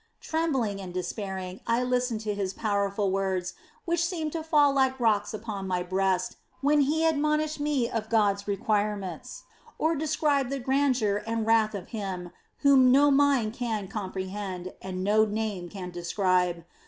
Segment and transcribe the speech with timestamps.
[0.19, 3.53] "Trembling and despairing, I listened to his powerful words,
[3.85, 8.47] which seemed to fall like rocks upon my breast, when he admonished me of God's
[8.47, 9.43] requirements,
[9.77, 15.23] or described the grandeur and wrath of Him whom no mind can comprehend, and no
[15.23, 16.65] name can describe.